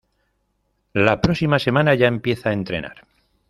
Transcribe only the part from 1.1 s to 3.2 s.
próxima semana ya empiezan a entrenar.